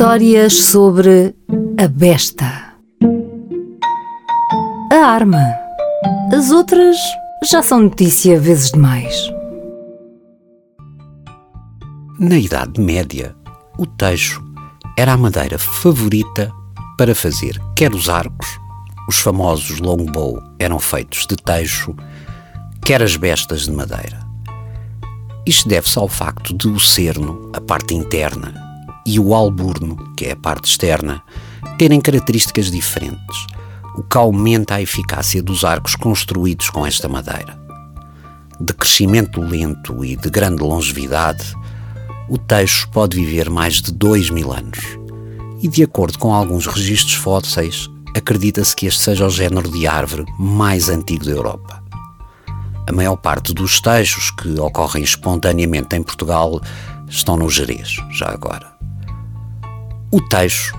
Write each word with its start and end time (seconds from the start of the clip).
Histórias 0.00 0.54
sobre 0.54 1.34
a 1.76 1.88
besta. 1.88 2.72
A 4.92 4.94
arma. 4.94 5.44
As 6.32 6.52
outras 6.52 6.96
já 7.50 7.64
são 7.64 7.80
notícia 7.80 8.38
vezes 8.38 8.70
demais. 8.70 9.28
Na 12.16 12.38
Idade 12.38 12.80
Média, 12.80 13.34
o 13.76 13.84
teixo 13.86 14.40
era 14.96 15.14
a 15.14 15.16
madeira 15.16 15.58
favorita 15.58 16.52
para 16.96 17.12
fazer 17.12 17.60
quer 17.74 17.92
os 17.92 18.08
arcos, 18.08 18.56
os 19.08 19.18
famosos 19.18 19.80
longbow 19.80 20.40
eram 20.60 20.78
feitos 20.78 21.26
de 21.26 21.34
teixo, 21.34 21.92
quer 22.84 23.02
as 23.02 23.16
bestas 23.16 23.62
de 23.62 23.72
madeira. 23.72 24.20
Isto 25.44 25.68
deve-se 25.68 25.98
ao 25.98 26.06
facto 26.06 26.56
de 26.56 26.68
o 26.68 26.78
cerno, 26.78 27.50
a 27.52 27.60
parte 27.60 27.94
interna, 27.94 28.67
e 29.08 29.18
o 29.18 29.34
alburno, 29.34 29.96
que 30.14 30.26
é 30.26 30.32
a 30.32 30.36
parte 30.36 30.68
externa, 30.68 31.22
terem 31.78 31.98
características 31.98 32.70
diferentes, 32.70 33.46
o 33.96 34.02
que 34.02 34.18
aumenta 34.18 34.74
a 34.74 34.82
eficácia 34.82 35.42
dos 35.42 35.64
arcos 35.64 35.94
construídos 35.96 36.68
com 36.68 36.84
esta 36.84 37.08
madeira. 37.08 37.58
De 38.60 38.74
crescimento 38.74 39.40
lento 39.40 40.04
e 40.04 40.14
de 40.14 40.28
grande 40.28 40.62
longevidade, 40.62 41.54
o 42.28 42.36
teixo 42.36 42.86
pode 42.90 43.16
viver 43.16 43.48
mais 43.48 43.80
de 43.80 43.92
2 43.92 44.28
mil 44.28 44.52
anos. 44.52 44.98
E 45.62 45.68
de 45.68 45.82
acordo 45.82 46.18
com 46.18 46.34
alguns 46.34 46.66
registros 46.66 47.14
fósseis, 47.14 47.88
acredita-se 48.14 48.76
que 48.76 48.84
este 48.84 49.02
seja 49.02 49.26
o 49.26 49.30
género 49.30 49.70
de 49.70 49.86
árvore 49.86 50.26
mais 50.38 50.90
antigo 50.90 51.24
da 51.24 51.30
Europa. 51.30 51.82
A 52.86 52.92
maior 52.92 53.16
parte 53.16 53.54
dos 53.54 53.80
teixos 53.80 54.30
que 54.30 54.60
ocorrem 54.60 55.02
espontaneamente 55.02 55.96
em 55.96 56.02
Portugal 56.02 56.60
estão 57.08 57.38
no 57.38 57.48
Jerez, 57.48 57.96
já 58.10 58.28
agora. 58.28 58.76
O 60.10 60.22
teixo 60.22 60.74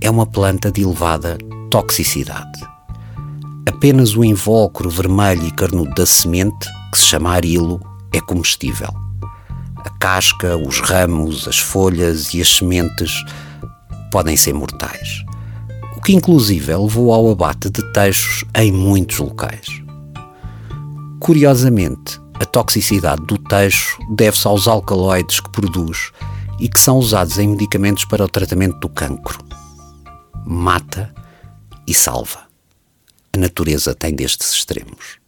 é 0.00 0.10
uma 0.10 0.26
planta 0.26 0.72
de 0.72 0.82
elevada 0.82 1.38
toxicidade. 1.70 2.60
Apenas 3.64 4.16
o 4.16 4.24
invólucro 4.24 4.90
vermelho 4.90 5.46
e 5.46 5.52
carnudo 5.52 5.94
da 5.94 6.04
semente, 6.04 6.68
que 6.90 6.98
se 6.98 7.04
chama 7.04 7.30
arilo, 7.30 7.80
é 8.12 8.20
comestível. 8.20 8.88
A 9.76 9.88
casca, 10.00 10.56
os 10.56 10.80
ramos, 10.80 11.46
as 11.46 11.60
folhas 11.60 12.34
e 12.34 12.40
as 12.40 12.56
sementes 12.56 13.12
podem 14.10 14.36
ser 14.36 14.52
mortais, 14.52 15.24
o 15.96 16.00
que 16.00 16.12
inclusive 16.12 16.74
levou 16.74 17.14
ao 17.14 17.30
abate 17.30 17.70
de 17.70 17.92
teixos 17.92 18.44
em 18.52 18.72
muitos 18.72 19.20
locais. 19.20 19.80
Curiosamente, 21.20 22.20
a 22.34 22.44
toxicidade 22.44 23.24
do 23.26 23.38
teixo 23.38 23.96
deve-se 24.10 24.48
aos 24.48 24.66
alcaloides 24.66 25.38
que 25.38 25.50
produz 25.50 26.10
e 26.58 26.68
que 26.68 26.80
são 26.80 26.98
usados 26.98 27.38
em 27.38 27.48
medicamentos 27.48 28.04
para 28.04 28.24
o 28.24 28.28
tratamento 28.28 28.78
do 28.78 28.88
cancro. 28.88 29.38
Mata 30.44 31.14
e 31.86 31.94
salva. 31.94 32.46
A 33.32 33.38
natureza 33.38 33.94
tem 33.94 34.14
destes 34.14 34.52
extremos. 34.52 35.18